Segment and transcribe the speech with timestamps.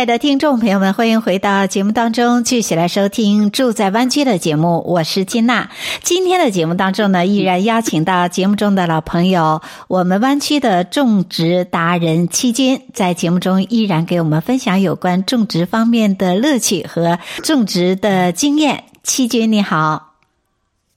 [0.00, 4.82] 爱的听众朋友们，欢迎回到节目当中，继续来收听《住在湾区》的节目。
[4.86, 5.68] 我是金娜。
[6.02, 18.84] 今天的节目当中呢，依然邀请到节目中的老朋友，我们湾区的种植达人七军，在节目中依然给我们分享有关种植方面的乐趣和种植的经验。
[19.02, 20.14] 七军你好，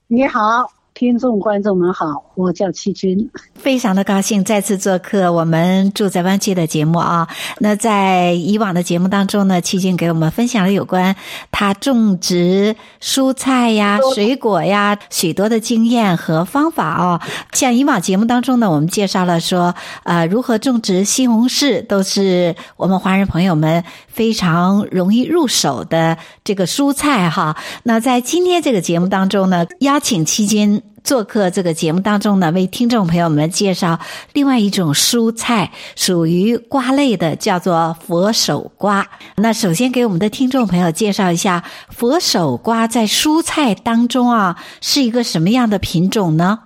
[0.07, 0.82] 你好。
[0.93, 7.27] 听众、观众们好，我叫七军，非常的高兴再次做客我们住在湾区的节目啊。
[7.57, 11.15] 那在以往的节目当中呢，七军给我们分享了有关
[11.51, 17.21] 他种植蔬菜呀、水果呀许多的经验和方法啊。
[17.53, 27.57] 像以往节目当中呢，我们介绍了说，呃，如何种植西红柿，都是我们华人朋友们非常容易入手的这个蔬菜哈。
[27.81, 30.81] 那在今天这个节目当中呢，邀请七军。
[31.03, 33.99] 做客这个节目当中呢，为听众朋友们介绍
[34.31, 39.05] 另外一种蔬菜，属于瓜类的，叫做佛手瓜。
[39.35, 46.59] 那首先给我们的听众朋友介绍一下，佛手瓜在蔬菜当中啊，是一个什么样的品种呢？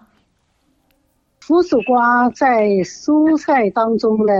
[1.39, 4.33] 佛手瓜在蔬菜当中呢，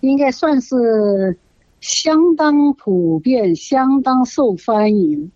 [0.00, 1.38] 应该算是
[1.80, 5.32] 相当普遍、相当受欢迎，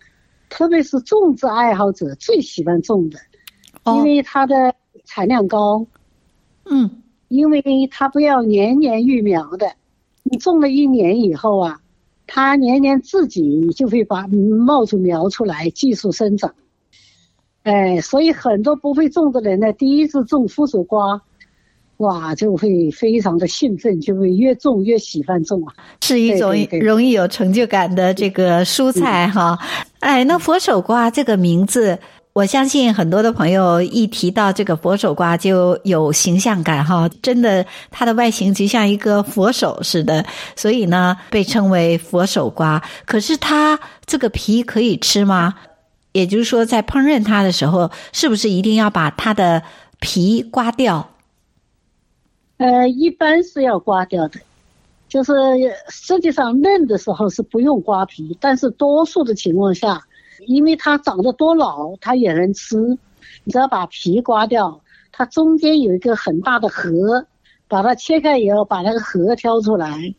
[0.50, 3.18] 特别是种植爱好者最喜欢种的。
[3.94, 5.86] 因为它的产量高，
[6.64, 6.90] 嗯，
[7.28, 9.72] 因为它不要年年育苗的，
[10.24, 11.80] 你种了一年以后啊，
[12.26, 16.52] 它年年自己就会把冒出苗出来，继续生长。
[17.62, 21.22] 哎，所以很多不会种的人呢，第一次种佛手瓜，
[21.98, 29.58] 哇，就会非常的兴奋，就会越种越喜欢种啊，是一种容易有成就感的这个蔬菜哈。
[30.00, 31.98] 哎，那佛手瓜这个名字。
[32.36, 40.22] 我相信很多的朋友一提到这个佛手瓜就有形象感哈，真的，它的外形就像一个佛手似的，
[40.54, 42.82] 所以呢被称为佛手瓜。
[43.06, 45.54] 可是它这个皮可以吃吗？
[46.12, 49.62] 也就是说，在烹饪它的时候，是不是一定要把它的
[49.98, 51.08] 皮刮掉？
[52.58, 54.38] 呃，一般是要刮掉的，
[55.08, 55.32] 就是
[55.88, 60.02] 实际上嫩的时候是不用刮皮，但是多数的情况下。
[60.46, 62.76] 因为它长得多老，它也能吃。
[63.44, 64.80] 你只要把皮刮掉，
[65.12, 67.26] 它中间有一个很大的核，
[67.68, 70.14] 把它切开以后，把那个核挑出来，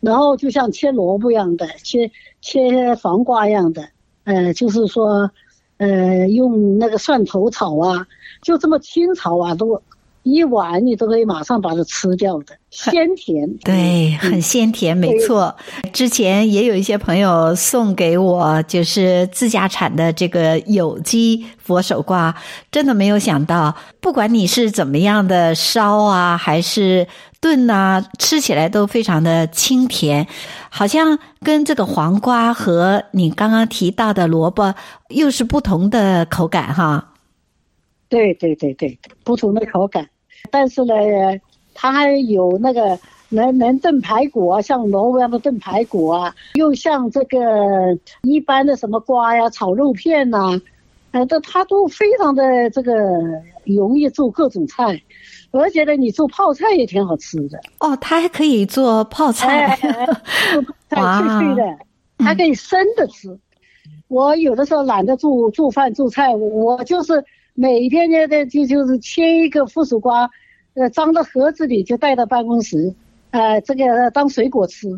[0.00, 2.10] 然后就像切萝卜一样的，切
[2.40, 3.88] 切黄瓜一样的，
[4.24, 5.30] 呃，就是说，
[5.78, 8.06] 呃，用那个蒜头炒啊，
[8.42, 9.82] 就这么清炒啊，都。
[10.24, 15.54] 一碗你都可以马上把它吃掉的，鲜甜，对，很鲜甜，没错。
[15.92, 19.26] 之前也有一些朋友送给我，就是。
[19.28, 22.34] 自家产的这个有机佛手瓜，
[22.72, 24.70] 真的没有想到，不管你是。
[24.70, 27.06] 怎么样的烧啊，还是。
[27.40, 30.26] 炖啊，吃起来都非常的清甜，
[30.70, 34.74] 好像跟这个黄瓜和你刚刚提到的萝卜
[35.10, 35.44] 又是。
[35.44, 37.12] 不同的口感哈。
[38.08, 40.08] 对对对对，不同的口感。
[40.50, 40.94] 但是呢，
[41.74, 42.98] 它还有那个
[43.30, 47.38] 能能炖排骨啊，像萝卜一样的炖排骨啊，又像这个
[48.22, 50.60] 一般的什么瓜呀，炒肉片呐、啊，
[51.12, 52.94] 呃，都它都非常的这个
[53.64, 55.02] 容易做各种菜，
[55.50, 57.58] 我觉得，你做泡菜也挺好吃的。
[57.80, 60.06] 哦，它还可以做泡菜，哎哎、
[60.52, 60.96] 做泡菜
[61.40, 61.78] 脆脆的，
[62.24, 63.28] 还可以生的吃。
[63.30, 63.40] 嗯、
[64.08, 67.24] 我有的时候懒得做做饭做菜，我就是。
[67.54, 70.28] 每天呢，就就是切一个佛手瓜，
[70.74, 72.94] 呃，装到盒子里就带到办公室，
[73.30, 74.88] 呃，这个当水果吃，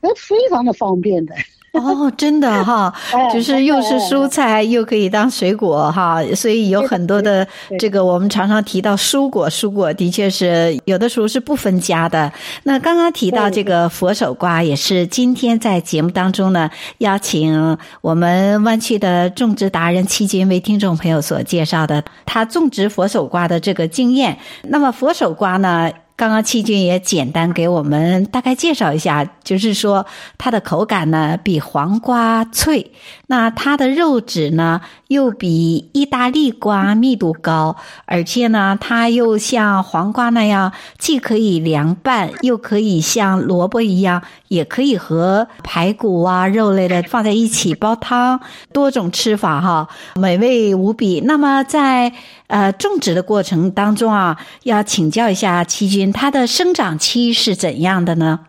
[0.00, 1.34] 那，非常的方便的。
[1.76, 2.92] 哦，真的哈，
[3.32, 7.46] 就是又是蔬菜，又可以当水果哈，所以有很多的
[7.78, 12.32] 这个我们常常提到蔬果，蔬果的确是有的时候是不分家的。
[12.64, 24.36] 那刚刚提到这个佛手瓜，也是今天在节目当中呢，邀请我们湾区的种植达人七军为听众朋友所介绍的他种植佛手瓜的这个经验。
[24.64, 30.06] 那么佛手瓜呢，刚刚戚君也简单给我们大概介绍一下，就是说
[30.38, 32.90] 它的口感呢比黄瓜脆，
[33.26, 37.76] 那它的肉质呢又比意大利瓜密度高，
[38.06, 48.40] 而且呢它又像黄瓜那样，既可以凉拌，又可以像萝卜一样也可以和排骨啊、肉类的放在一起煲汤，
[48.72, 51.20] 多种吃法哈，美味无比。
[51.20, 52.12] 那么在
[52.46, 58.46] 呃种植的过程当中啊，要请教一下七君，它的生长期是怎样的呢？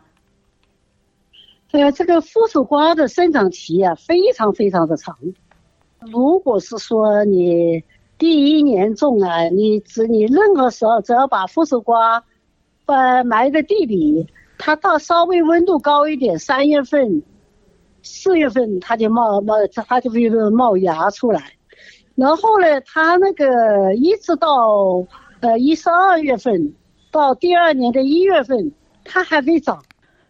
[1.72, 5.18] 呃，这个佛手瓜的生长期啊，非常非常的长。
[6.00, 7.84] 如果是说你
[8.18, 12.24] 第一年种啊，你只你任何时候只要把佛手瓜，
[12.86, 17.24] 呃埋在地里，它到稍微温度高一点，三月份、
[18.02, 19.56] 四月份它就冒冒，
[19.88, 21.54] 它就会冒芽出来。
[22.16, 24.48] 然后呢，它那个一直到
[25.40, 26.74] 呃一十二月份，
[27.12, 28.72] 到第二年的一月份，
[29.06, 29.84] 它还会长。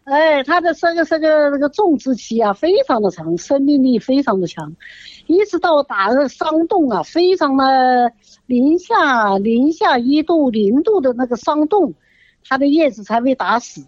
[0.03, 4.73] 哎，它的这个这个那个种植期啊，非常的长，生命力非常的强，
[5.27, 8.13] 一直到打个霜冻啊，非常的
[8.45, 11.93] 零下零下一度零度的那个霜冻，
[12.47, 13.85] 它的叶子才会打死。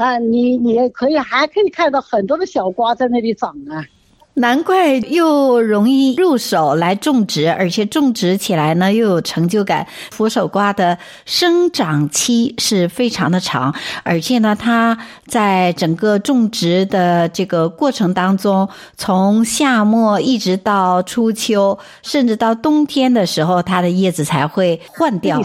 [0.00, 3.84] 啊，你你也可以还可以看到很多的小瓜在那里长啊。
[4.32, 9.86] 难怪又容易入手来种植，而且种植起来呢又有成就感。
[10.10, 25.42] 佛手瓜的生长期是非常的长，而且呢，它在整个种植的这个过程当中，从夏末一直到初秋，甚至到冬天的时候，它的叶子才会换掉。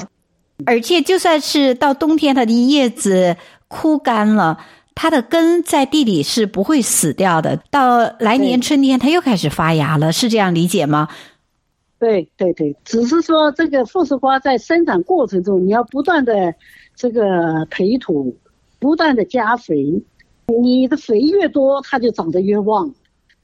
[0.65, 3.35] 而且就算是到冬天，它的叶子
[3.75, 4.57] 枯干了。
[4.97, 11.09] 它的根在地里是不会死掉的，到来年春天它又开始发芽了，是这样理解吗？
[11.99, 16.55] 对对对，只是说这个富士瓜在生长过程中，你要不断的
[16.95, 18.37] 这个培土，
[18.79, 20.01] 不断的加肥，
[20.61, 22.93] 你的肥越多，它就长得越旺。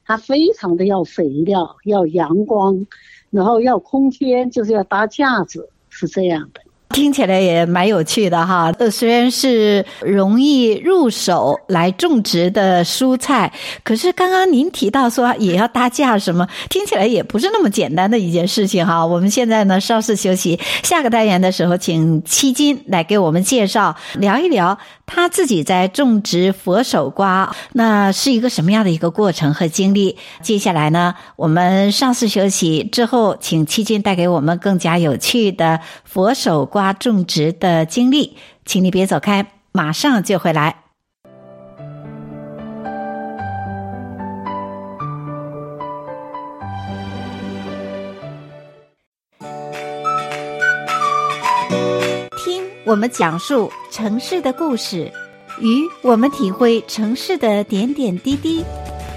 [0.05, 2.87] 它非常的要肥料，要阳光，
[3.29, 6.61] 然后要空间，就是要搭架子，是这样的。
[6.91, 13.51] 听起来也蛮有趣的哈，呃，虽然是容易入手来种植的蔬菜，
[13.83, 19.05] 可是刚刚您提到说也要搭架什么，听起来也不是那么简单的一件事情哈。
[19.05, 30.17] 我们现在呢稍事休息，下个单元的时候，请七金来给我们介绍聊一聊他自己在种植佛手瓜，那是一个什么样的一个过程和经历。
[30.41, 36.80] 接下来呢，我们稍事休息之后，请七金带给我们更加有趣的佛手瓜。
[36.81, 38.35] 花种植的经历，
[38.65, 40.77] 请你别走开，马上就回来。
[52.43, 55.11] 听我们讲述城市的故事，
[55.59, 58.65] 与我们体会城市的点点滴滴，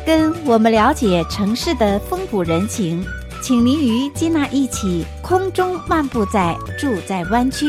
[0.04, 3.02] 跟我们了解城市的风土人情。
[3.46, 7.66] 请您与金娜一起空中漫步在住在湾区。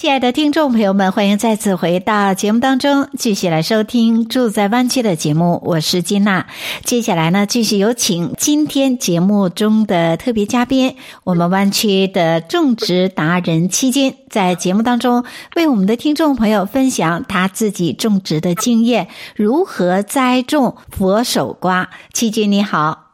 [0.00, 5.60] 亲爱的听众朋友们，欢迎再次回到节目当中，继续来收听《住在湾区》的节目。
[5.64, 6.46] 我是金娜。
[6.84, 15.24] 接下来呢，继续有请今天节目中的特别嘉宾，我们湾区的种植达人七君，在节目当中
[15.56, 21.90] 为我们的听众朋友分享他自己种植的经验，如何栽种佛手瓜。
[22.12, 23.10] 七君你好，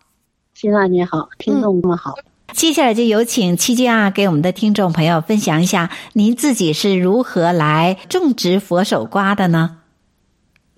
[0.54, 2.12] 金娜你好，听众们好。
[2.54, 9.78] 接下来就有请戚君啊，给我们的听众朋友分享一下您自己是如何来种植佛手瓜的呢？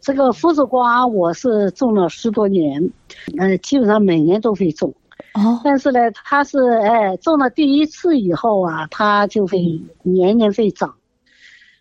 [0.01, 2.91] 这个佛手瓜我是种了十多年，
[3.39, 4.95] 呃，基本上每年都会种。
[5.35, 5.61] 哦。
[5.63, 9.59] 但是呢，它是哎种了第一次以后啊，它就会
[10.03, 10.95] 年年会长。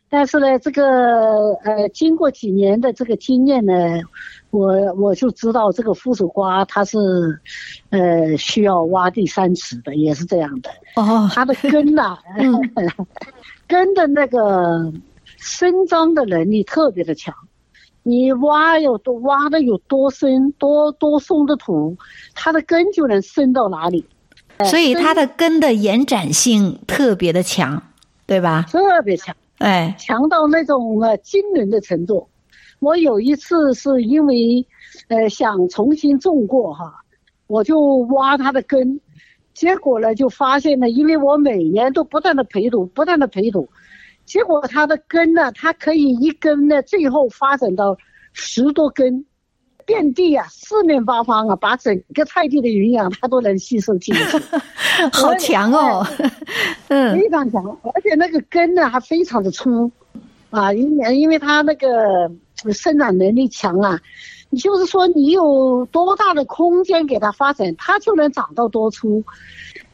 [0.09, 3.73] 但是呢，这个呃，经过几年的这个经验呢。
[4.55, 6.97] 我我就知道这个佛手瓜它是，
[7.89, 10.69] 呃，需要挖地三尺的，也是这样的。
[10.95, 12.57] 哦，它的根呐、啊，嗯、
[13.67, 14.91] 根的那个
[15.37, 17.33] 伸张的能力特别的强。
[18.03, 21.97] 你挖有多挖的有多深，多多松的土，
[22.35, 24.05] 它的根就能伸到哪里。
[24.63, 27.81] 所以它的根的延展性特别的强，
[28.25, 28.65] 对吧？
[28.69, 32.29] 特别强，哎，强到那种呃惊人的程度。
[32.85, 34.63] 我有一次是因为，
[35.07, 36.93] 呃，想重新种过哈，
[37.47, 37.79] 我就
[38.13, 39.01] 挖它的根，
[39.55, 43.67] 结果呢就发现呢，因为我每年都不断的培土，不断的培土，
[44.23, 47.97] 结果它的根呢，它可以一根呢，最后发展到
[48.33, 49.25] 十多根，
[49.83, 54.37] 遍地啊，四面八方啊，把整个菜地的营养它都能吸收进去，
[55.11, 56.05] 好强哦，
[56.89, 57.65] 嗯，非常强，
[57.95, 59.91] 而且那个根呢还非常的粗，
[60.51, 62.29] 啊，因为因为它那个。
[62.73, 63.99] 生长能力强啊！
[64.49, 69.23] 你就是说你有多大的空间给它发展，它就能长到多粗。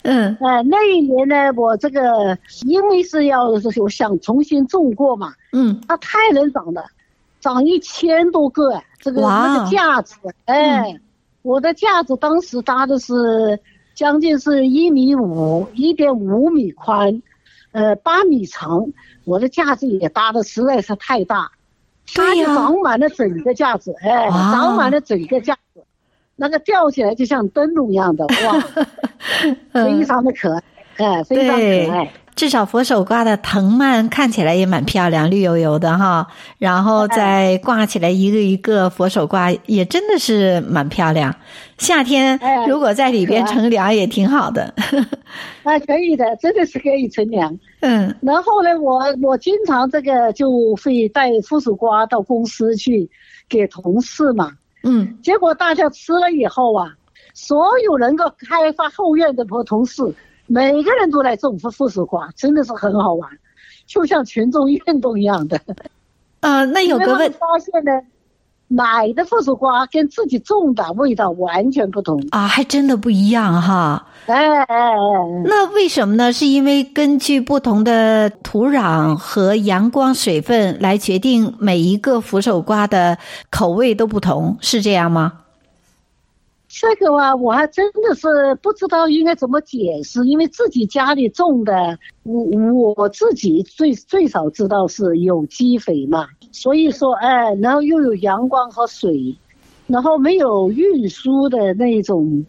[0.03, 6.85] 嗯，哎、呃，那一年呢，我这个因为是要我想重新种过嘛，嗯，它太能长了，
[7.39, 10.15] 长一千多个，这个那个架子，
[10.45, 11.01] 哎，嗯、
[11.43, 13.59] 我的架子当时搭的是
[13.93, 17.21] 将近是一米五，一点五米宽，
[17.71, 18.87] 呃，八米长，
[19.23, 21.51] 我的架子也搭的实在是太大，
[22.15, 25.83] 它就长满了整个架子，哎，长满了整个架子。
[26.35, 28.59] 那个吊起来就像灯笼一样的，哇，
[29.85, 30.63] 非常的可爱，
[30.97, 32.11] 哎，非常可爱。
[32.33, 36.25] 至少佛手瓜的藤蔓看起来也蛮漂亮，绿油油的哈。
[36.57, 41.35] 然后再挂起来一个一个佛手瓜，也真的是蛮漂亮。
[41.77, 44.73] 夏天如果在里边乘凉也挺好的。
[45.63, 47.55] 啊，可以的，真的是可以乘凉。
[47.81, 53.07] 嗯，然后呢，我我经常这个就会带佛手瓜到公司去
[53.49, 54.53] 给同事嘛。
[54.83, 56.93] 嗯，结果大家吃了以后啊，
[57.33, 60.01] 所有能够开发后院的同同事，
[60.53, 63.29] 每个人都来种佛佛手瓜，真的是很好玩，
[63.87, 65.57] 就像群众运动一样的。
[66.41, 67.91] 呃， 那有个问，发现呢，
[68.67, 74.05] 买的佛手瓜跟自己种的味道完全不同啊，还真的不一样哈。
[74.25, 74.91] 哎哎哎，
[75.45, 76.33] 那为什么呢？
[76.33, 83.17] 是因为根据不同的土壤和阳光、水分来决定每一个扶手瓜的
[83.49, 85.40] 口味都不同，是这样吗？
[86.73, 99.35] 这个啊，我还真的是不知道应该怎么解释，因为自己家里种的，我我自己最最少知道是有机肥嘛，所以说哎，然后又有阳光和水，
[99.87, 102.45] 然后没有运输的那种。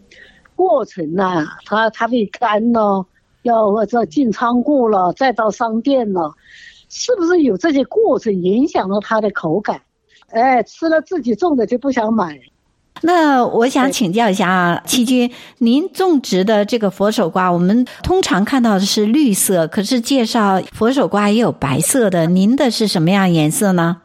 [0.55, 3.07] 过程呐、它它会干咯，
[3.41, 6.35] 要或者进仓库了，再到商店了，
[6.89, 9.81] 是不是有这些过程影响了它的口感？
[10.29, 12.39] 哎，吃了自己种的就不想买。
[13.03, 24.01] 那我想请教一下啊，七军，您种植的这个佛手瓜，我们通常看到的是绿色，可是介绍佛手瓜也有白色的，您的是什么样颜色呢？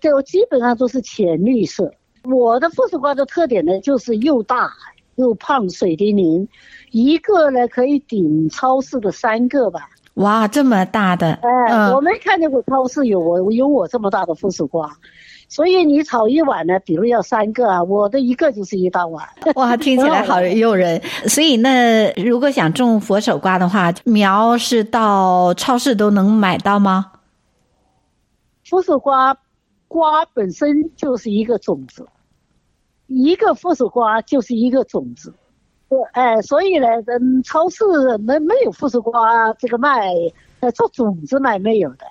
[0.00, 1.92] 对，我基本上都是浅绿色。
[2.22, 4.70] 我的佛手瓜的特点呢，就是又大。
[5.16, 6.48] 又胖水灵灵，
[6.92, 9.80] 一个呢可以顶超市的三个吧。
[10.14, 11.32] 哇，这么大的！
[11.42, 14.88] 哎、呃，我没看见过超市有我有我这么大的佛手瓜，
[15.48, 19.26] 所以你炒一碗呢，比如要三个啊，我的一个就是一大碗。
[19.56, 21.00] 哇，听起来好诱人。
[21.26, 27.12] 所以那如果想种佛手瓜的话，苗是到超市都能买到吗？
[28.64, 29.36] 佛手瓜
[29.88, 32.06] 瓜本身就是一个种子。
[33.06, 35.32] 一个佛手瓜就是一个种子，
[36.12, 37.82] 哎，所以呢，嗯，超市
[38.18, 40.12] 没没有佛手瓜这个卖，
[40.60, 42.04] 呃，做种子卖没有的。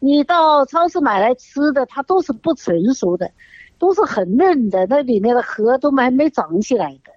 [0.00, 3.30] 你到超市买来吃的，它都是不成熟的，
[3.78, 7.12] 都是很嫩的，那里面的核都还没长起来的。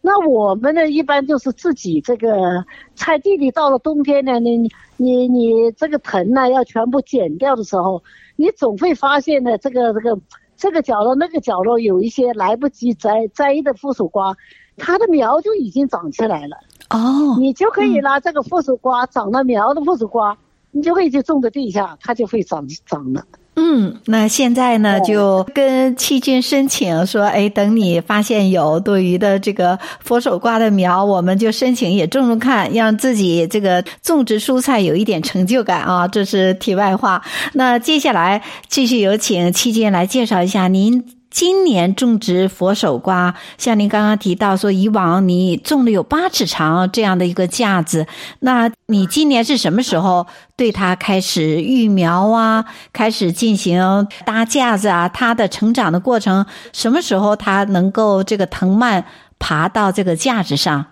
[0.00, 8.02] 那我们呢，一般就是自己这个菜地里，到了冬天呢，你你你这个藤呢要全部剪掉的时候，
[8.36, 10.18] 你总会发现呢，这个这个。
[10.56, 14.36] 这个角落那个角落有一些来不及摘摘的附属瓜，
[14.76, 16.56] 它的苗就已经长起来了。
[16.90, 20.38] 哦，你就可以拿这个附属瓜长了苗的附属瓜，
[20.74, 23.24] 你就可以去种在地下，它就会长长了。
[23.56, 36.08] 嗯，那现在呢，就跟七军申请说，哎，等你发现有多余的这个佛手瓜的苗，我们就申请也种种看，让自己这个种植蔬菜有一点成就感啊。
[36.08, 37.22] 这是题外话。
[37.52, 41.04] 那接下来继续有请七军来介绍一下您。
[41.34, 48.06] 今年种植佛手瓜，像您刚刚提到说，以往你种了有八尺长这样的一个架子，
[48.38, 52.64] 那你今年是什么时候对它开始育苗啊？
[52.92, 55.08] 开始进行搭架子啊？
[55.08, 59.04] 它的成长的过程，什么时候它能够这个藤蔓
[59.40, 60.86] 爬到这个架子上？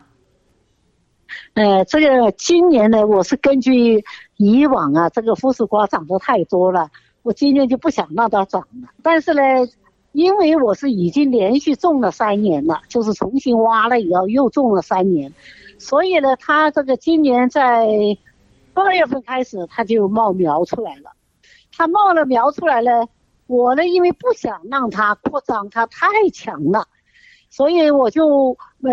[1.54, 4.02] 呃，这个今年呢，我是根据
[4.38, 6.88] 以往啊，这个佛手瓜长得太多了，
[7.22, 9.40] 我今年就不想让它长了，但是呢。
[10.12, 15.32] 因为我是已经连续种了三年了，就是重新挖了以后又种了三年，
[15.78, 17.86] 所以呢，它这个今年在
[18.74, 21.12] 二月份开始它就冒苗出来了。
[21.74, 23.08] 它冒了苗出来了，
[23.46, 26.86] 我呢因为不想让它扩张，它太强了，
[27.48, 28.90] 所以我就呃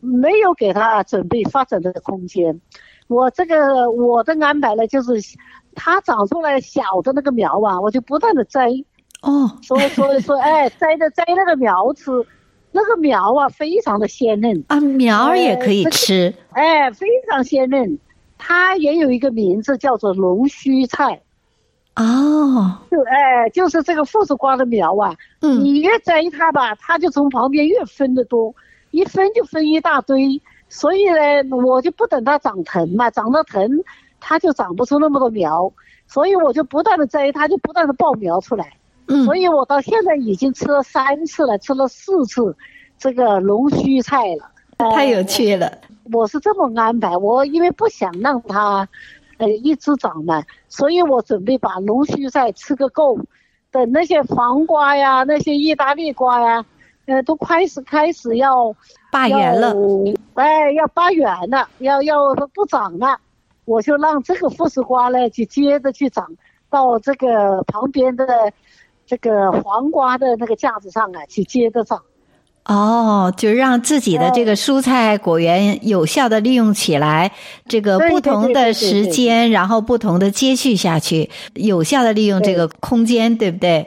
[0.00, 2.60] 没有给它准备发展的空间。
[3.08, 5.38] 我这个我的安排呢就是，
[5.74, 8.70] 它长出来小的那个苗啊，我就不断的摘。
[9.22, 12.10] 哦，所以所以说，哎，摘的摘那个苗吃，
[12.72, 17.98] 那个苗啊，非常的鲜嫩啊，苗也可以吃，哎，非常鲜嫩。
[18.36, 21.22] 它也有一个名字叫做龙须菜，
[21.94, 28.52] 哦，就哎，就是这个富士瓜的苗啊，嗯，你越摘它吧，它就从旁边越分的多，
[28.90, 30.42] 一分就分一大堆。
[30.68, 33.84] 所以呢，我就不等它长藤嘛，长了藤，
[34.18, 35.72] 它就长不出那么多苗。
[36.08, 38.72] 所以我就不断的摘，它就不断的爆苗出来。
[39.12, 42.56] 嗯，所以我到现在已经吃了三次了，吃了四次
[42.98, 44.50] 这个龙须菜了。
[44.94, 45.78] 太有趣了，
[46.12, 48.88] 我是这么安排，我因为不想让它。
[49.38, 53.18] 呃，一直长嘛，所以我准备把龙须菜吃个够，
[53.72, 56.64] 等那些黄瓜呀、那些意大利瓜呀，
[57.06, 58.72] 呃，都开始开始要
[59.10, 59.74] 罢园了，
[60.34, 63.18] 哎，要罢园了，要要不长了，
[63.64, 66.36] 我就让这个富士瓜呢，就接着去长
[66.70, 68.52] 到这个旁边的
[69.12, 72.00] 这个黄瓜的那个架子上啊，去接着长。
[72.64, 77.30] 哦，就让自己的这个蔬菜果园有效的利用起来，
[77.66, 83.86] 这个不同的时间，然后不同的接续下去，有效的利用这个空间，对不对？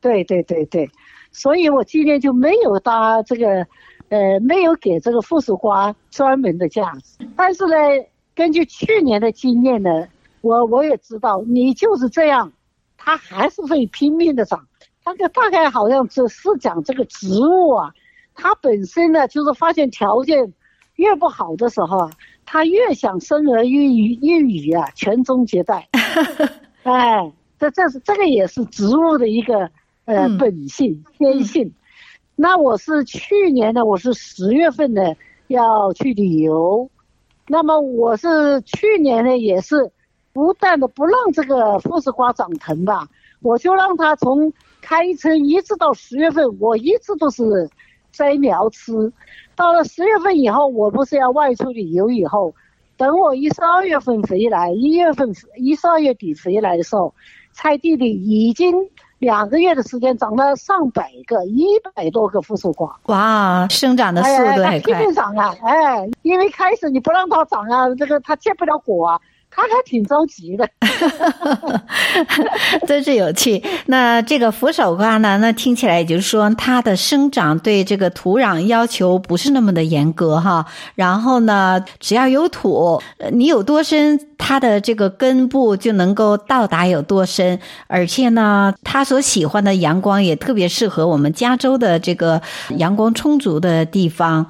[0.00, 0.90] 对对对对，
[1.30, 3.64] 所以我今天就没有搭这个，
[4.08, 7.24] 呃，没有给这个附属瓜专门的架子。
[7.36, 7.76] 但是呢，
[8.34, 10.08] 根据去年的经验呢，
[10.40, 12.50] 我我也知道，你就是这样，
[13.04, 14.66] 它还是会拼命的长。
[15.04, 17.92] 大概大概好像只是讲这个植物啊，
[18.34, 20.52] 它本身呢，就是发现条件
[20.94, 22.10] 越不好的时候啊，
[22.46, 25.88] 它越想生儿育女育女啊，传宗接代。
[26.84, 29.68] 哎，这这是这个也是植物的一个
[30.04, 31.66] 呃本性天性。
[31.66, 31.74] 嗯、
[32.36, 35.02] 那我是去年呢，我是十月份呢
[35.48, 36.88] 要去旅游，
[37.48, 39.90] 那么我是去年呢也是
[40.32, 43.08] 不断的不让这个富士瓜长藤吧，
[43.40, 44.52] 我就让它从。
[44.84, 47.70] 开春一直到十月份，我一直都是
[48.10, 49.12] 摘苗吃。
[49.54, 52.52] 到了十月份以后，我不是要外出旅游以后，
[52.96, 57.14] 等我一十二月份回来，一月份一十二月底回来的时候，
[57.52, 58.74] 菜地里已经
[59.20, 62.98] 两个月的时间长了上百个，一百多个富士瓜。
[63.04, 64.80] 哇，生长的速度很快。
[64.80, 65.54] 拼命长啊！
[65.62, 69.20] 哎，因为开始你不让它长啊，这个它结不了果啊。
[69.54, 70.66] 他还挺着急的，
[72.88, 73.62] 真是有趣。
[73.84, 75.36] 那这个扶手瓜呢？
[75.38, 80.64] 那听起来也就是说，它的生长对这个土壤要求不是那么的严格哈。
[80.94, 87.60] 然后呢，只要有土，你有多深，它的这个根部就能够到达有多深。
[87.88, 92.40] 而且呢，它所喜欢的阳光也特别适合我们加州的这个
[92.78, 94.46] 阳光充足的地方。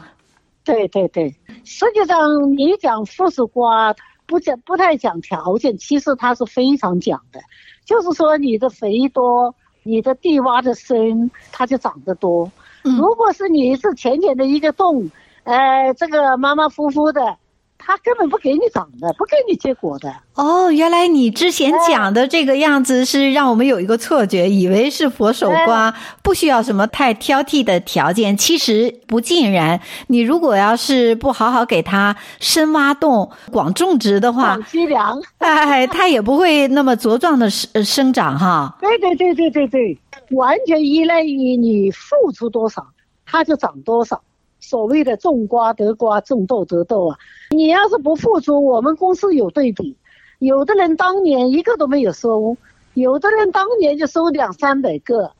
[0.64, 1.34] 对对对，
[1.64, 3.92] 实际上你讲富士瓜。
[4.32, 7.40] 不讲不太讲条件，其实它是非常讲的，
[7.84, 12.50] 就是说你的肥多，你的地挖的深，它就长得多。
[12.82, 15.10] 如果是你是浅浅的一个洞，
[15.44, 17.36] 呃，这个马马虎虎的。
[17.84, 20.14] 他根本不给你长的，不给你结果的。
[20.34, 29.80] 哦，原来你之前讲的这个样子是让我们有一个错觉，以为是佛手瓜不需要什么太挑剔的条件，其实不尽然。
[30.06, 38.76] 你如果要是不好好给它深挖洞、广种植的话，广积粮，哎，它也不会那么茁壮的生生长哈。
[38.80, 39.98] 对对对对对对，
[40.30, 42.86] 完全依赖于你付出多少，
[43.26, 44.22] 它就长多少。
[44.62, 47.18] 所谓的种瓜得瓜，种豆得豆啊！
[47.50, 49.96] 你要是不付出，我们公司有对比，
[50.38, 52.56] 有的人当年一个都没有收，
[52.94, 55.32] 有的人当年就收两三百个。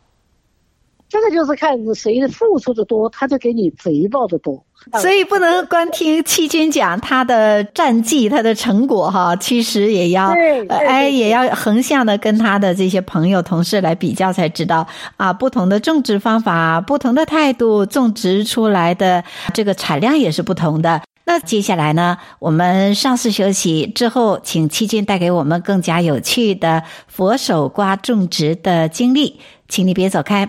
[1.13, 4.65] 这个就是看谁付出的多，他就给你回报的多。
[4.99, 10.35] 所以不能光听七军讲他的战绩、他的成果哈，其实也要
[10.71, 14.87] 哎，也要横向的跟他的这些朋友、同事来比较，才知道
[15.19, 19.23] 啊，不同的种植方法、不同的态度，种植出来的
[19.53, 21.03] 这个产量也是不同的。
[21.27, 30.49] 那接下来呢，我们稍事休息之后，请七军带给我们更加有趣的佛手瓜种植的经历，请你别走开。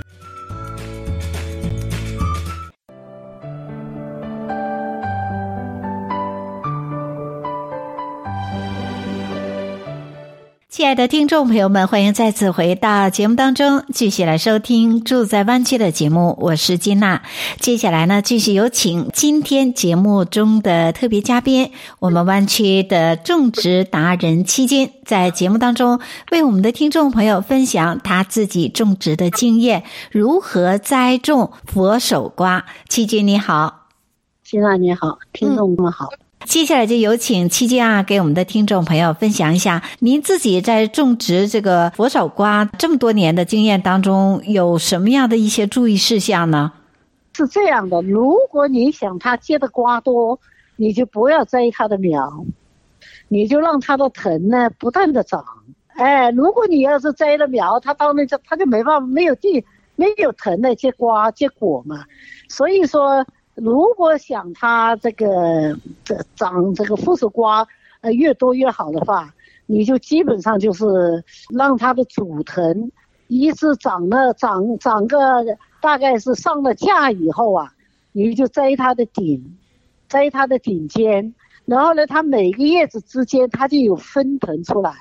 [10.81, 16.35] 亲爱的听众朋友们，欢迎再次回到节目当中，继续来收听《住在湾区》的节目。
[16.41, 17.21] 我是金娜。
[17.59, 25.99] 接下来呢，继续有请今天节目中的特别嘉宾，我们湾区的种植达人七金，在节目当中
[26.31, 32.65] 为我们的听众朋友分享他自己种植的经验，如何栽种佛手瓜。
[32.89, 33.85] 七金你好，
[34.43, 36.09] 金娜你好，听众们好。
[36.45, 46.73] 接下来就有请七金啊，给我们的听众朋友分享一下，您自己在种植这个佛手瓜这么多年的经验当中，有什么样的一些注意事项呢？
[47.33, 50.37] 是这样的，如果你想它结的瓜多，
[50.75, 52.45] 你就不要摘它的苗，
[53.29, 55.45] 你就让它的藤呢不断的长。
[55.95, 59.63] 哎，如果你要是摘了苗，它到那就它就没办法，没有地，
[59.95, 62.03] 没有藤来结瓜结果嘛。
[62.49, 63.25] 所以说。
[63.55, 67.67] 如果想它这个这长这个佛手瓜
[68.01, 69.33] 呃越多越好的话，
[69.65, 72.91] 你就基本上就是让它的主藤
[73.27, 75.17] 一直长了长长个
[75.81, 77.73] 大概是上了架以后啊，
[78.11, 79.57] 你就摘它的顶，
[80.07, 81.33] 摘它的顶尖，
[81.65, 84.93] 然后呢，它每个叶子之间它就有分藤出来，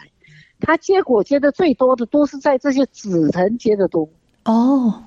[0.60, 4.08] 它结果结的最多的都是在这些子藤结的多。
[4.44, 5.02] 哦，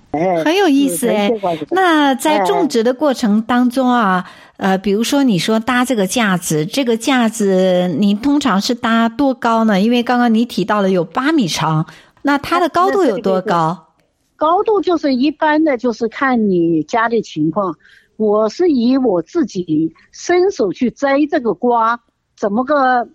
[0.46, 1.32] 很有意思哎。
[1.72, 4.26] 那在种植的过程当中啊，
[4.58, 9.82] 呃，比如说你说搭这个架子，这个架子你通常是搭多高呢？
[9.82, 11.86] 因为刚刚你提到了有八米长，
[12.22, 13.88] 那它的高度有多高？
[14.36, 17.76] 高度就是一般的，就是看你家的情况。
[18.18, 22.00] 我是以我自己伸手去摘这个瓜，
[22.38, 23.08] 怎么个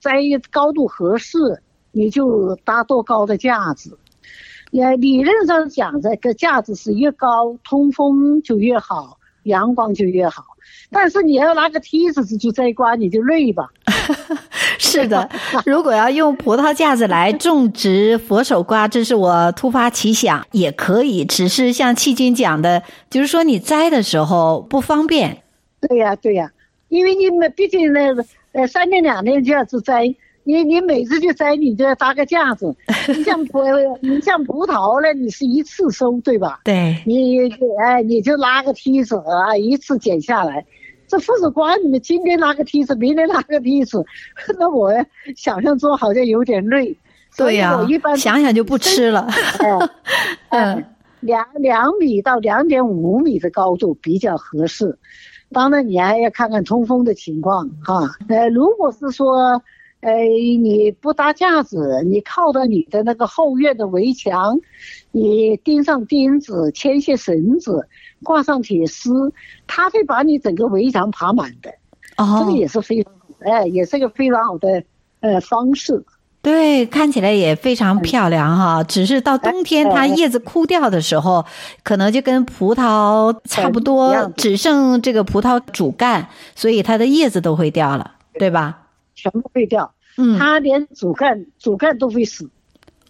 [0.00, 1.38] 摘高度合适，
[1.90, 3.98] 你就搭多高的架子。
[4.74, 10.42] 也理论上讲，这个架子是越高，通风就越好，阳光就越好。
[10.90, 13.68] 但是你要拿个梯子去摘瓜，你就累吧。
[14.76, 15.30] 是的，
[15.64, 21.24] 如果要用葡萄架子来种植佛手瓜，这是我突发奇想，也可以。
[21.24, 25.40] 只是像七金讲的，就是说你摘的时候不方便。
[25.80, 26.50] 对呀，对呀，
[26.88, 30.12] 因为你们毕竟那个呃三天两天就要去摘。
[30.46, 32.74] 你你每次去摘，你就要搭个架子。
[33.08, 33.62] 你像葡，
[34.02, 36.60] 你像葡萄呢，你是一次收，对吧？
[36.64, 37.02] 对。
[37.06, 37.38] 你
[37.82, 40.64] 哎，你就拉个梯子啊，一次剪下来。
[41.06, 44.04] 这佛手瓜，你们今天拉个梯子，明天拉个梯子，
[44.60, 44.92] 那我
[45.34, 46.94] 想象中好像有点累。
[47.38, 47.78] 对呀。
[47.78, 49.26] 我一般想想就不吃了。
[50.50, 50.84] 嗯。
[51.20, 54.98] 两两米到两点五米的高度比较合适。
[55.50, 58.10] 当然，你还要看看通风的情况哈。
[58.28, 59.62] 呃，如果是说。
[60.04, 60.28] 哎，
[60.60, 64.60] 你不搭架子，你靠着你的那个后院的围墙，
[65.12, 67.88] 你钉上钉子，牵些绳子，
[68.22, 69.32] 挂上铁丝，
[69.66, 71.70] 它会把你整个围墙爬满的。
[72.18, 74.84] 哦，这个也是非常，哎，也是个非常好的
[75.20, 76.04] 呃方式。
[76.42, 78.82] 对，看起来也非常漂亮哈。
[78.82, 81.46] 嗯、只是到冬天它叶子枯掉的时候，
[81.82, 88.80] 可能就跟葡萄差不多，只剩这个葡萄主干，所以它的叶子都会掉了，对吧？
[89.14, 92.50] 全部废掉，嗯，它连主干主干都会死，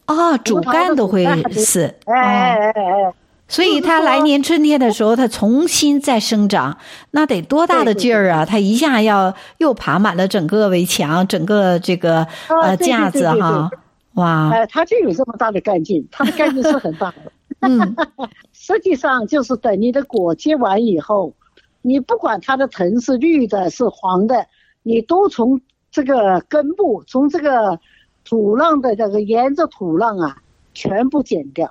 [0.07, 3.15] 哦，主干都会死，哎哎哎哎，
[3.49, 6.79] 所以它来年春天的时候，它重新再生长，
[7.11, 8.45] 那得多大的劲儿啊！
[8.45, 12.27] 它一下要又爬满了整个围墙，整个这个
[12.63, 13.71] 呃架子哈，
[14.15, 17.33] 哇，哎，它就有这么大的干劲，它的干劲是很大的。
[17.61, 17.97] 嗯，
[18.53, 21.35] 实际上就是等你的果结完以后，
[21.83, 24.47] 你不管它的藤是绿的，是黄的，
[24.83, 25.61] 你都从。
[25.95, 27.79] 这个根部从这个
[28.25, 30.37] 土壤的这个沿着土壤啊，
[30.75, 31.71] 全部剪掉，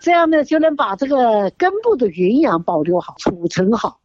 [0.00, 4.00] 这样呢就能把这个根部的营养保留好、储存好。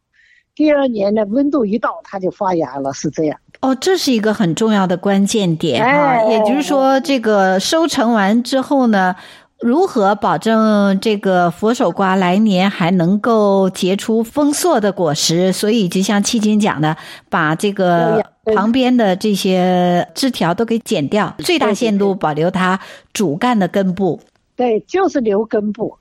[0.54, 3.36] 第二年呢，温度一到，它就发芽了，是这样。
[3.60, 9.16] 哦，这是一个很重要的关键点啊，哎、也就是说，这个收成完之后呢。
[9.60, 15.52] 如何保证这个佛手瓜来年还能够结出丰硕的果实？
[15.52, 16.96] 所以就像七金讲的，
[17.28, 22.78] 把这个旁边的这些枝条都给剪掉，最大限度保留它
[23.12, 24.20] 主干的根部。
[24.54, 25.98] 对，就是留根部，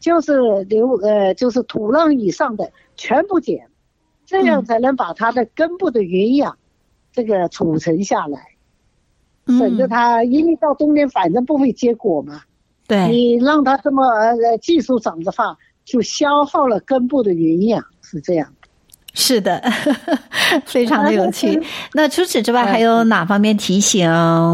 [0.00, 3.68] 就是留呃，就是土壤以上的全部剪，
[4.26, 6.58] 这样才能把它的根部的营养
[7.12, 8.48] 这个储存下来，
[9.46, 12.42] 省得它因为到冬天反正不会结果嘛。
[12.88, 18.52] 对，你让它这么呃技术长的话，就消耗了根部的营养，是这样。
[19.18, 19.62] 是的，
[20.66, 21.58] 非常的有趣。
[21.94, 24.10] 那除此之外，还有哪方面提醒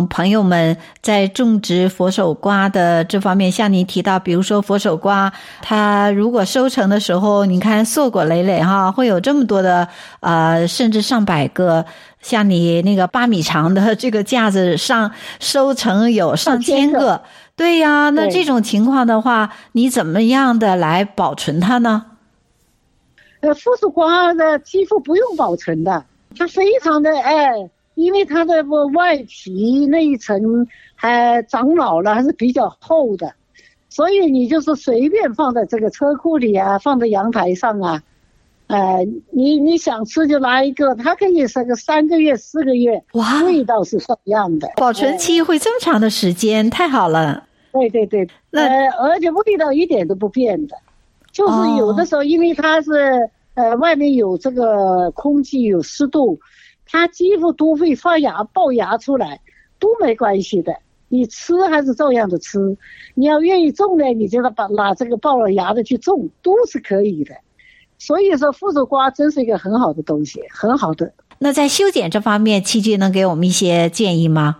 [0.08, 3.50] 朋友们在种植佛手瓜的这方面？
[3.50, 9.88] 像你提到，比如说佛手瓜，它如果收成的时候，你看硕果累累哈，会有这么多的
[10.20, 11.84] 呃，甚至上百个，
[12.20, 17.20] 像你那个八米长的这个架子上收成有上千个，
[17.56, 18.10] 对呀。
[18.10, 22.04] 那这种情况的话，你怎么样的来保存它呢？
[23.42, 26.04] 呃，富士瓜的几乎不用保存的，
[26.38, 28.62] 它非常的哎，因为它的
[28.94, 33.34] 外皮那一层还长老了，还是比较厚的，
[33.88, 38.00] 所以你就是随便放在这个车库里啊，放在阳台上啊，
[38.68, 47.42] 呃，你你想吃就拿一个，它可以是个三个月、四个月，哇，味道是一样的，保存期会这么长的时间，太好了。
[47.72, 50.76] 对对对，那呃，而且味道一点都不变的。
[51.32, 52.90] 就是有的时候，因为它是
[53.54, 56.38] 呃外面有这个空气有湿度，
[56.86, 59.40] 它几乎都会发芽爆芽出来，
[59.78, 60.76] 都没关系的。
[61.08, 62.76] 你吃还是照样的吃，
[63.14, 67.34] 你要愿意种呢，你就把拿这个爆了芽的去种，都是可以的。
[67.98, 71.12] 所以说，佛手瓜真是一个很好的东西，很好的。
[71.38, 74.56] 那在修剪这方面，七君能给我们一些建议吗？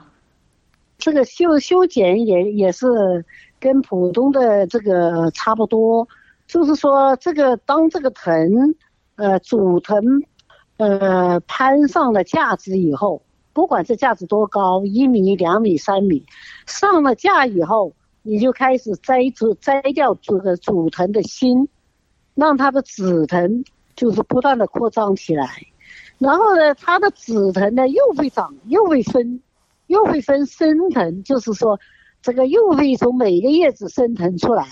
[0.99, 3.25] 这个修修剪也也是
[3.59, 6.07] 跟普通的这个差不多。
[6.53, 8.75] 就是说，这个当这个藤，
[9.17, 10.23] 呃，主藤，
[10.77, 13.23] 呃，攀上了架子以后，
[13.55, 16.27] 不管这架子多高，一米、两米、三米，
[16.67, 21.71] 上了架以后，你就开始摘除摘掉这个主藤的心，
[22.35, 23.65] 让它的子藤
[23.97, 25.49] 就是不断的扩张起来，
[26.19, 29.41] 然后呢，它的子藤呢又会长，又会分，
[29.87, 31.81] 又会分生藤，就是说，
[32.21, 34.67] 这个又会从每个叶子生藤出来。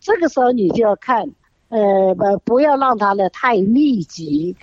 [0.00, 1.30] 这个时候你就要看，
[1.68, 4.56] 呃，不不要让它呢太密集，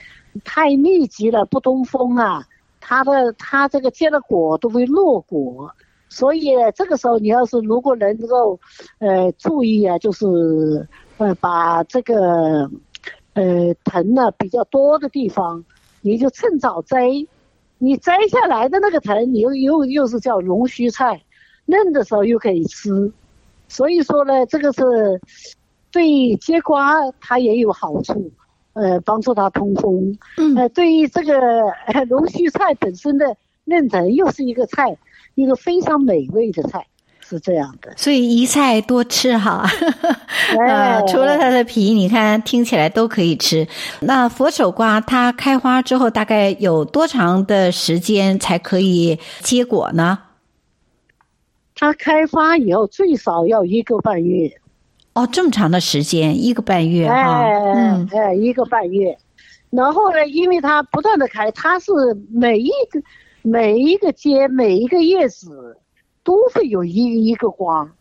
[0.43, 2.47] 太密集了不通风啊，
[2.79, 5.71] 它的它这个结了果都会落果，
[6.09, 8.59] 所以这个时候你要是如果能够，
[8.99, 12.69] 呃，注意啊，就是呃把这个，
[13.33, 15.65] 呃藤呢比较多的地方，
[16.01, 17.09] 你就趁早摘，
[17.77, 21.21] 你摘下来的那个藤，你又又又是叫龙须菜，
[21.65, 23.11] 嫩的时候又可以吃。
[23.67, 24.81] 所以说呢，这个是
[25.91, 28.31] 对结瓜它也有好处，
[28.73, 30.17] 呃，帮助它通风。
[30.37, 31.33] 嗯，呃，对于这个
[32.07, 34.97] 龙须菜本身的嫩藤又是一个菜，
[35.35, 36.85] 一个非常美味的菜，
[37.21, 37.93] 是这样的。
[37.97, 39.65] 所以一菜多吃哈，
[40.59, 43.67] 呃，除了它的皮，你看听起来都可以吃。
[44.01, 50.19] 那佛手瓜它开花之后，大概有多长的时间才可以结果呢？
[51.75, 54.49] 它开花以后最少要一个半月，
[55.13, 59.17] 哦，这么长的时间，一个半月哈，哎，哎，一个半月。
[59.71, 61.91] 然后呢，因为它不断的开，它是
[62.31, 63.01] 每一个
[63.41, 65.77] 每一个节每一个叶子
[66.23, 67.91] 都会有一一个光。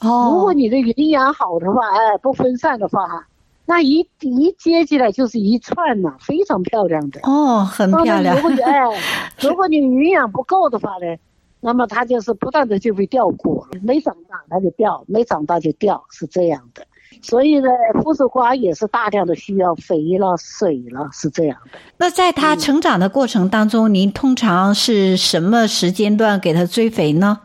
[0.00, 3.26] 哦，如果你的营养好的话，哎，不分散的话，
[3.66, 7.20] 那一一接起来就是一串呐，非常漂亮的。
[7.24, 8.36] 哦，很漂亮。
[8.36, 8.80] 如果你哎，
[9.42, 11.16] 如果你营养不够的话呢？
[11.60, 16.86] 那么它就是不断的就会掉果，没长大它就掉，没长大就掉，是这样的。
[17.22, 17.68] 所以呢，
[18.02, 21.78] 佛手瓜也是大量的需要肥了、水了，是这样的。
[21.98, 27.40] 那在它成长的过程当中，嗯、您通常是什么时间段给它追肥呢？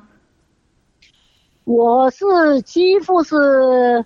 [1.65, 4.05] 我是几乎是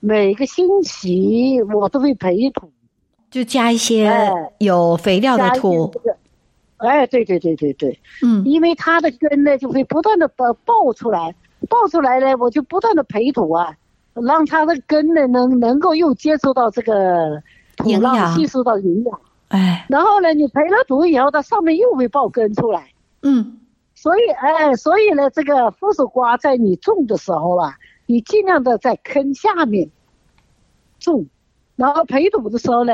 [0.00, 2.70] 每个星期我都会培土，
[3.28, 5.92] 就加一些有肥料的土。
[6.06, 6.15] 哎，
[7.06, 11.34] 对对对对对，嗯，因为它的根呢就会不断的爆爆出来，
[11.68, 13.74] 爆出来呢，我就不断的培土啊，
[14.14, 17.42] 让它的根呢能能够又接触到这个
[17.76, 19.20] 土壤，吸收到营养。
[19.48, 22.90] 哎，然后呢，你培了土以后，它上面又会爆根出来。
[23.22, 23.58] 嗯，
[23.94, 29.88] 所以哎，所以呢，这个佛手瓜在你种的时候啊，你尽量的在坑下面
[31.00, 31.26] 种，
[31.76, 32.92] 然后培土的时候呢。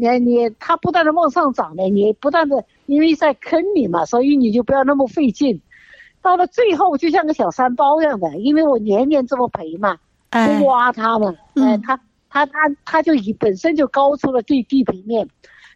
[0.00, 5.60] 你你它不断的往上涨的，你不断的因为在坑里嘛，所以你就不要那么费劲。
[6.22, 9.98] 到了最后就像个小山包一样的，因为我年年这么培嘛，
[10.30, 12.52] 不挖它嘛，哎，它它它
[12.84, 15.28] 它就以本身就高出了地地平面，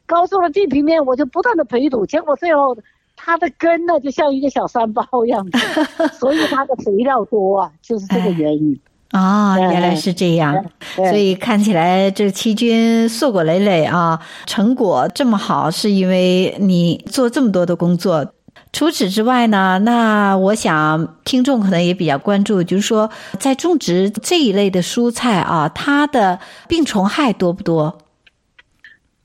[0.06, 2.76] 高出了地平面，我就不断的培土，结果最后
[3.16, 5.58] 它的根呢就像一个小山包一样的，
[6.12, 8.78] 所以它的肥料多啊，就是这个原因。
[9.14, 10.64] 哦，原来是这样，
[10.96, 18.33] 所以看起来这七军硕果累累啊，成果这么好，是因为你做这么多的工作。
[18.72, 27.96] 除此之外呢，那我想听众可能也比较关注，就是说在种植这一类的蔬菜啊，它的病虫害多不多？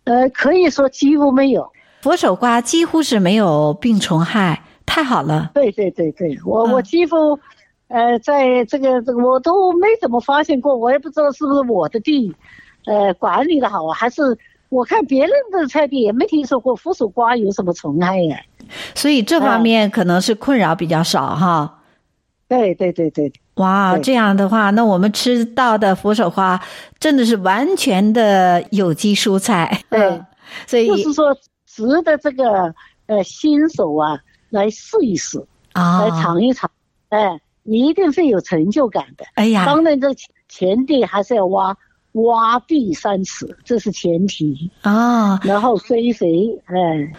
[0.03, 1.67] 呃，可以说几乎没有。
[2.03, 5.49] 佛手瓜几乎是没有病虫害，太好了。
[5.55, 7.39] 对对对对，我、嗯、我几乎，
[7.89, 12.33] 呃，在这个这个我都没怎么发现过，我也不知道是不是我的地，
[12.85, 14.21] 呃，管理的好，还是
[14.69, 18.39] 我看别人的菜地也没听说过佛手瓜有什么虫害呀。
[18.93, 21.75] 所以这方面可能是困扰比较少哈。
[22.47, 26.59] 对对对对，哇，这样的话，那我们吃到的佛手瓜
[26.99, 29.83] 真的是完全的有机蔬菜。
[29.89, 30.21] 对，
[30.65, 31.35] 所以就是说
[31.67, 32.73] 值得这个
[33.05, 36.69] 呃新手啊来试一试啊，来尝一尝，
[37.09, 39.25] 哎，你一定是有成就感的。
[39.35, 40.07] 哎呀，当然这
[40.47, 41.77] 前提还是要挖
[42.13, 47.13] 挖地三尺，这是前提啊，然后飞肥，哎。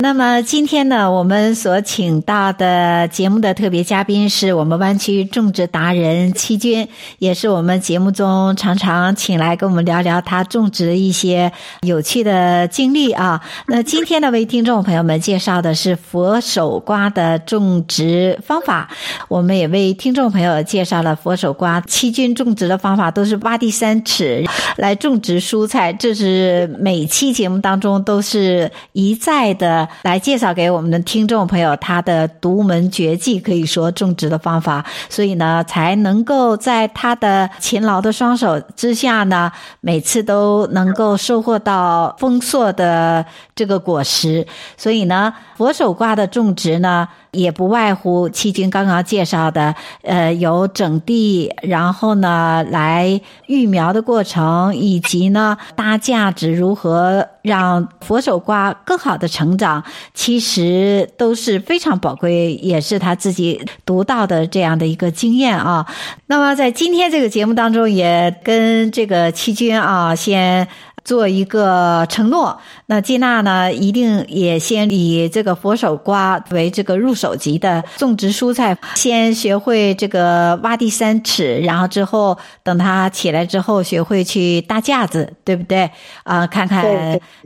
[0.00, 6.86] 那么今天呢，我们所请到的节目的特别嘉宾是我们湾区种植达人戚军，
[7.18, 13.40] 也是我们节目中常常请来跟我们聊聊他种植一些有趣的经历啊。
[13.66, 18.88] 那今天呢，为听众朋友们介绍的是佛手瓜的种植方法，
[19.26, 21.80] 我们也为听众朋友介绍了佛手瓜。
[21.80, 24.44] 戚军种植的方法都是挖地三尺
[24.76, 29.87] 来种植蔬菜，这是每期节目当中都是一再的。
[30.02, 43.24] 来介绍给我们的听众朋友他的独门绝技，可以说种植的方法，所以呢，才能够在他的勤劳的双手之下呢，每次都能够收获到丰硕的
[43.54, 44.46] 这个果实。
[44.76, 59.82] 所以呢，佛手瓜的种植呢，也不外乎七军刚刚介绍的，呃，有整地，然后呢，来育苗的过程，以及呢，搭架子如何让佛手瓜更好的成长，
[60.14, 65.86] 其实都是非常宝贵，也是他自己独到的这样的一个经验啊。
[66.26, 70.66] 那么在今天这个节目当中，也跟这个七军啊，先。
[71.08, 85.84] 做一个承诺，那季娜呢，一定也先以这个佛手瓜为这个入手级的种植蔬菜，先学会这个挖地三尺，然后之后等它起来之后，学会去搭架子，对不对？
[86.24, 86.84] 啊、呃，看看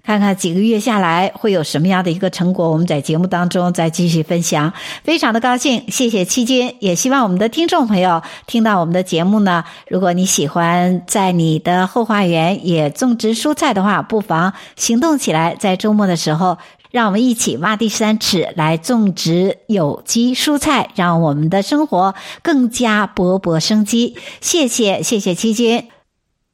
[0.02, 4.72] 看看几个月下来会有什么样的一个成果，我们在节目当中再继续分享。
[5.04, 16.58] 非常的高兴，谢谢七君，也希望我们的听众朋友听到我们的节目呢，如果你喜欢在你的后花园也种植蔬菜的话，不妨行动起来，在周末的时候，
[16.90, 24.16] 让我们一起挖地三尺来种植有机蔬菜，让我们的生活更加勃勃生机。
[24.40, 25.88] 谢谢，谢谢七军，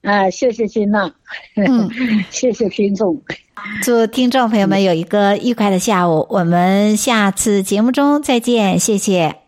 [0.02, 1.10] 啊，谢谢金娜，
[1.56, 1.90] 嗯，
[2.30, 3.20] 谢谢听众，
[3.82, 9.47] 祝听众朋友们有一个愉快的下午，我们下次节目中再见，谢谢。